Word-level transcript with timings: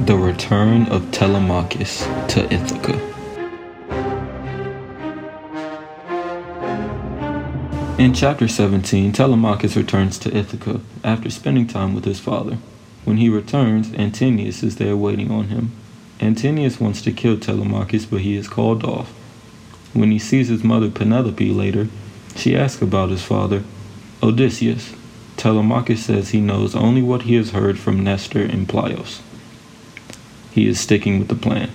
The 0.00 0.16
return 0.16 0.86
of 0.88 1.12
Telemachus 1.12 2.02
to 2.34 2.52
Ithaca. 2.52 3.00
In 7.96 8.12
chapter 8.12 8.48
17, 8.48 9.12
Telemachus 9.12 9.76
returns 9.76 10.18
to 10.18 10.36
Ithaca 10.36 10.80
after 11.04 11.30
spending 11.30 11.68
time 11.68 11.94
with 11.94 12.04
his 12.04 12.18
father. 12.18 12.58
When 13.04 13.18
he 13.18 13.28
returns, 13.28 13.94
Antinous 13.94 14.64
is 14.64 14.76
there 14.76 14.96
waiting 14.96 15.30
on 15.30 15.44
him. 15.44 15.70
Antinous 16.18 16.80
wants 16.80 17.00
to 17.02 17.12
kill 17.12 17.38
Telemachus, 17.38 18.04
but 18.04 18.22
he 18.22 18.36
is 18.36 18.48
called 18.48 18.84
off. 18.84 19.10
When 19.92 20.10
he 20.10 20.18
sees 20.18 20.48
his 20.48 20.64
mother 20.64 20.90
Penelope 20.90 21.50
later, 21.52 21.86
she 22.34 22.56
asks 22.56 22.82
about 22.82 23.10
his 23.10 23.22
father, 23.22 23.62
Odysseus. 24.20 24.92
Telemachus 25.36 26.04
says 26.04 26.30
he 26.30 26.40
knows 26.40 26.74
only 26.74 27.00
what 27.00 27.22
he 27.22 27.36
has 27.36 27.52
heard 27.52 27.78
from 27.78 28.02
Nestor 28.02 28.42
and 28.42 28.68
Pylos 28.68 29.22
he 30.54 30.68
is 30.68 30.78
sticking 30.78 31.18
with 31.18 31.26
the 31.26 31.34
plan. 31.34 31.68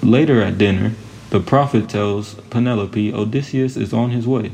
Later 0.00 0.40
at 0.40 0.58
dinner, 0.58 0.92
the 1.30 1.40
prophet 1.40 1.88
tells 1.88 2.34
Penelope 2.50 3.12
Odysseus 3.12 3.76
is 3.76 3.92
on 3.92 4.10
his 4.10 4.28
way. 4.28 4.52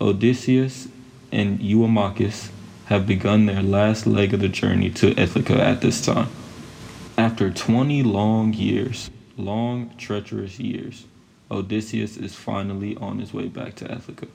Odysseus 0.00 0.88
and 1.30 1.58
Eurymachus 1.60 2.48
have 2.86 3.06
begun 3.06 3.44
their 3.44 3.62
last 3.62 4.06
leg 4.06 4.32
of 4.32 4.40
the 4.40 4.48
journey 4.48 4.88
to 4.88 5.20
Ithaca 5.20 5.62
at 5.62 5.82
this 5.82 6.04
time. 6.04 6.28
After 7.18 7.50
20 7.50 8.02
long 8.02 8.54
years, 8.54 9.10
long, 9.36 9.90
treacherous 9.98 10.58
years, 10.58 11.04
Odysseus 11.50 12.16
is 12.16 12.34
finally 12.34 12.96
on 12.96 13.18
his 13.18 13.34
way 13.34 13.48
back 13.48 13.74
to 13.76 13.92
Ithaca. 13.92 14.28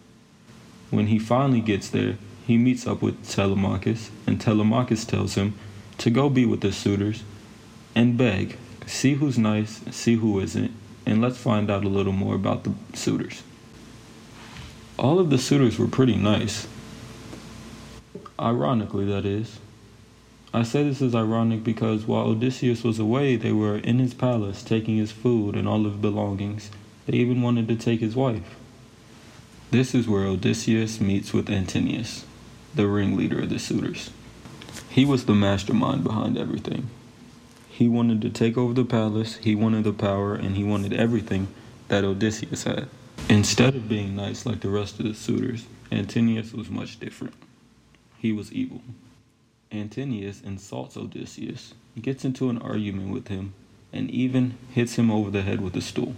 When 0.92 1.08
he 1.08 1.18
finally 1.18 1.62
gets 1.62 1.90
there, 1.90 2.18
he 2.46 2.58
meets 2.58 2.86
up 2.86 3.02
with 3.02 3.28
Telemachus, 3.28 4.12
and 4.28 4.40
Telemachus 4.40 5.06
tells 5.06 5.34
him 5.34 5.56
to 6.00 6.10
go 6.10 6.30
be 6.30 6.46
with 6.46 6.62
the 6.62 6.72
suitors 6.72 7.24
and 7.94 8.18
beg, 8.18 8.58
see 8.86 9.16
who's 9.16 9.38
nice, 9.38 9.82
see 9.92 10.16
who 10.16 10.40
isn't, 10.40 10.72
and 11.06 11.22
let's 11.22 11.38
find 11.38 11.70
out 11.70 11.84
a 11.84 11.90
little 11.90 12.14
more 12.14 12.36
about 12.36 12.64
the 12.64 12.74
suitors. 12.94 13.44
All 14.98 15.20
of 15.20 15.30
the 15.30 15.38
suitors 15.38 15.78
were 15.78 15.88
pretty 15.88 16.16
nice. 16.16 16.68
Ironically, 18.40 19.06
that 19.06 19.26
is. 19.26 19.60
I 20.54 20.64
say 20.64 20.84
this 20.84 21.02
is 21.02 21.14
ironic 21.14 21.64
because 21.64 22.06
while 22.06 22.28
Odysseus 22.28 22.84
was 22.84 22.98
away, 22.98 23.36
they 23.36 23.52
were 23.52 23.78
in 23.78 24.00
his 24.00 24.14
palace 24.14 24.64
taking 24.64 24.98
his 24.98 25.12
food 25.12 25.56
and 25.56 25.68
all 25.68 25.86
of 25.86 25.94
his 25.94 26.02
belongings. 26.02 26.72
They 27.06 27.18
even 27.18 27.42
wanted 27.42 27.68
to 27.68 27.76
take 27.76 28.00
his 28.00 28.16
wife. 28.16 28.56
This 29.72 29.94
is 29.94 30.08
where 30.08 30.26
Odysseus 30.26 31.00
meets 31.00 31.34
with 31.34 31.50
Antinous, 31.50 32.26
the 32.74 32.88
ringleader 32.88 33.42
of 33.42 33.50
the 33.50 33.60
suitors. 33.60 34.10
He 34.90 35.06
was 35.06 35.26
the 35.26 35.36
mastermind 35.36 36.04
behind 36.04 36.38
everything. 36.38 36.90
He 37.70 37.88
wanted 37.88 38.22
to 38.22 38.30
take 38.30 38.58
over 38.58 38.74
the 38.74 38.86
palace, 38.86 39.38
he 39.38 39.56
wanted 39.56 39.84
the 39.84 39.94
power, 39.94 40.36
and 40.36 40.58
he 40.58 40.64
wanted 40.64 40.94
everything 40.94 41.48
that 41.88 42.04
Odysseus 42.04 42.64
had. 42.64 42.88
Instead 43.30 43.76
of 43.76 43.88
being 43.88 44.16
nice 44.16 44.46
like 44.46 44.62
the 44.62 44.70
rest 44.70 45.00
of 45.00 45.06
the 45.06 45.14
suitors, 45.14 45.66
Antinous 45.92 46.54
was 46.54 46.70
much 46.70 47.00
different. 47.00 47.34
He 48.18 48.32
was 48.32 48.52
evil. 48.52 48.82
Antinous 49.72 50.42
insults 50.42 50.98
Odysseus, 50.98 51.74
gets 52.02 52.26
into 52.26 52.50
an 52.50 52.58
argument 52.58 53.12
with 53.12 53.28
him, 53.28 53.54
and 53.94 54.10
even 54.10 54.58
hits 54.74 54.96
him 54.96 55.10
over 55.10 55.30
the 55.30 55.44
head 55.44 55.62
with 55.62 55.76
a 55.76 55.82
stool. 55.82 56.16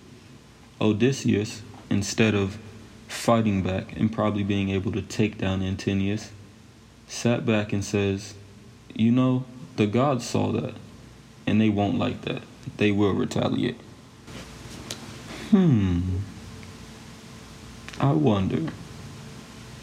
Odysseus, 0.79 1.61
instead 1.89 2.33
of 2.33 2.57
fighting 3.07 3.61
back 3.61 3.95
and 3.97 4.11
probably 4.11 4.43
being 4.43 4.69
able 4.69 4.91
to 4.91 5.01
take 5.01 5.37
down 5.37 5.61
Antinous, 5.61 6.31
sat 7.07 7.45
back 7.45 7.71
and 7.73 7.83
says, 7.83 8.33
you 8.95 9.11
know, 9.11 9.45
the 9.75 9.87
gods 9.87 10.25
saw 10.25 10.51
that, 10.51 10.73
and 11.47 11.59
they 11.59 11.69
won't 11.69 11.97
like 11.97 12.21
that. 12.23 12.43
They 12.77 12.91
will 12.91 13.13
retaliate. 13.13 13.79
Hmm. 15.49 16.17
I 17.99 18.11
wonder. 18.13 18.71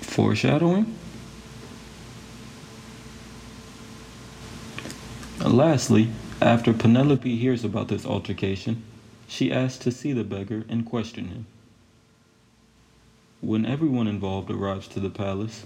Foreshadowing? 0.00 0.96
Lastly, 5.40 6.10
after 6.40 6.72
Penelope 6.72 7.36
hears 7.36 7.64
about 7.64 7.88
this 7.88 8.04
altercation, 8.04 8.82
she 9.28 9.52
asks 9.52 9.78
to 9.84 9.92
see 9.92 10.12
the 10.12 10.24
beggar 10.24 10.64
and 10.68 10.84
question 10.84 11.28
him. 11.28 11.46
When 13.40 13.64
everyone 13.64 14.08
involved 14.08 14.50
arrives 14.50 14.88
to 14.88 15.00
the 15.00 15.10
palace, 15.10 15.64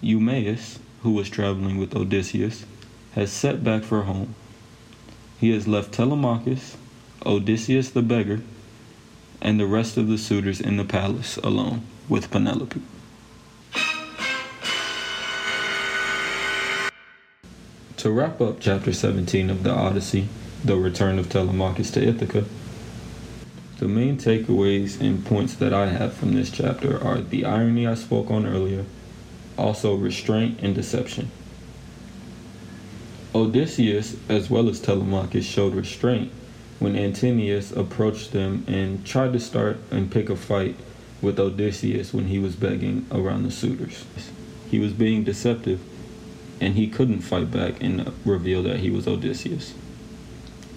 Eumaeus, 0.00 0.78
who 1.02 1.12
was 1.12 1.28
traveling 1.28 1.78
with 1.78 1.94
Odysseus, 1.94 2.64
has 3.12 3.32
set 3.32 3.64
back 3.64 3.82
for 3.82 4.02
home. 4.02 4.34
He 5.38 5.50
has 5.50 5.66
left 5.66 5.92
Telemachus, 5.92 6.76
Odysseus 7.24 7.90
the 7.90 8.02
beggar, 8.02 8.40
and 9.40 9.58
the 9.58 9.66
rest 9.66 9.96
of 9.96 10.08
the 10.08 10.18
suitors 10.18 10.60
in 10.60 10.76
the 10.76 10.84
palace 10.84 11.36
alone 11.38 11.82
with 12.08 12.30
Penelope. 12.30 12.82
To 17.96 18.10
wrap 18.10 18.40
up 18.40 18.60
chapter 18.60 18.92
17 18.92 19.50
of 19.50 19.62
the 19.62 19.70
Odyssey, 19.70 20.28
the 20.64 20.76
return 20.76 21.18
of 21.18 21.28
Telemachus 21.28 21.90
to 21.92 22.02
Ithaca, 22.06 22.44
the 23.78 23.88
main 23.88 24.18
takeaways 24.18 25.00
and 25.00 25.24
points 25.24 25.54
that 25.54 25.72
I 25.72 25.86
have 25.86 26.12
from 26.12 26.34
this 26.34 26.50
chapter 26.50 27.02
are 27.02 27.20
the 27.20 27.46
irony 27.46 27.86
I 27.86 27.94
spoke 27.94 28.30
on 28.30 28.46
earlier, 28.46 28.84
also 29.60 29.94
restraint 29.94 30.58
and 30.60 30.74
deception. 30.74 31.30
Odysseus, 33.34 34.16
as 34.28 34.50
well 34.50 34.68
as 34.68 34.80
Telemachus, 34.80 35.44
showed 35.44 35.74
restraint 35.74 36.32
when 36.80 36.96
Antinous 36.96 37.70
approached 37.70 38.32
them 38.32 38.64
and 38.66 39.06
tried 39.06 39.32
to 39.34 39.40
start 39.40 39.78
and 39.90 40.10
pick 40.10 40.28
a 40.28 40.36
fight 40.36 40.76
with 41.22 41.38
Odysseus 41.38 42.12
when 42.12 42.26
he 42.26 42.38
was 42.38 42.56
begging 42.56 43.06
around 43.12 43.44
the 43.44 43.50
suitors. 43.50 44.04
He 44.70 44.78
was 44.78 44.92
being 44.92 45.22
deceptive 45.22 45.80
and 46.60 46.74
he 46.74 46.88
couldn't 46.88 47.20
fight 47.20 47.50
back 47.50 47.82
and 47.82 48.12
reveal 48.24 48.62
that 48.64 48.80
he 48.80 48.90
was 48.90 49.06
Odysseus, 49.06 49.74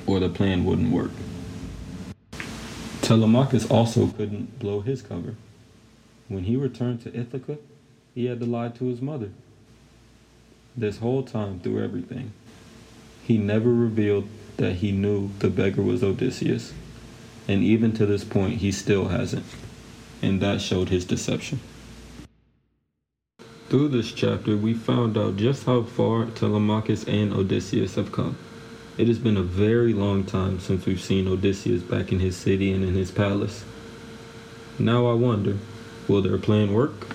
or 0.06 0.20
the 0.20 0.30
plan 0.30 0.64
wouldn't 0.64 0.92
work. 0.92 1.12
Telemachus 3.02 3.70
also 3.70 4.08
couldn't 4.08 4.60
blow 4.60 4.80
his 4.80 5.02
cover. 5.02 5.36
When 6.30 6.46
he 6.46 6.56
returned 6.56 7.04
to 7.04 7.18
Ithaca, 7.18 7.58
he 8.14 8.26
had 8.26 8.40
to 8.40 8.46
lie 8.46 8.70
to 8.70 8.86
his 8.86 9.02
mother. 9.02 9.30
This 10.76 10.98
whole 10.98 11.24
time, 11.24 11.60
through 11.60 11.84
everything, 11.84 12.34
he 13.24 13.38
never 13.38 13.74
revealed 13.74 14.28
that 14.58 14.76
he 14.76 14.92
knew 14.92 15.30
the 15.40 15.50
beggar 15.50 15.82
was 15.82 16.04
Odysseus. 16.04 16.74
And 17.48 17.64
even 17.64 17.92
to 17.94 18.06
this 18.06 18.24
point, 18.24 18.60
he 18.60 18.72
still 18.72 19.10
hasn't. 19.10 19.46
And 20.22 20.42
that 20.42 20.62
showed 20.62 20.90
his 20.90 21.06
deception. 21.06 21.60
Through 23.70 23.90
this 23.90 24.12
chapter, 24.12 24.56
we 24.56 24.74
found 24.74 25.18
out 25.18 25.38
just 25.38 25.66
how 25.66 25.84
far 25.84 26.26
Telemachus 26.26 27.04
and 27.06 27.34
Odysseus 27.34 27.96
have 27.96 28.12
come. 28.12 28.38
It 28.98 29.08
has 29.08 29.18
been 29.18 29.38
a 29.38 29.44
very 29.44 29.94
long 29.94 30.24
time 30.24 30.60
since 30.60 30.86
we've 30.86 31.02
seen 31.02 31.28
Odysseus 31.28 31.82
back 31.82 32.12
in 32.12 32.20
his 32.20 32.38
city 32.38 32.72
and 32.72 32.84
in 32.84 32.94
his 32.94 33.10
palace. 33.10 33.66
Now 34.78 35.08
I 35.08 35.14
wonder, 35.14 35.58
will 36.08 36.22
their 36.22 36.38
plan 36.38 36.74
work? 36.74 37.08